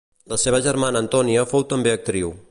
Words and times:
La 0.31 0.37
seva 0.43 0.61
germana 0.67 1.03
Antònia 1.05 1.45
fou 1.53 1.65
també 1.75 1.97
actriu. 1.99 2.39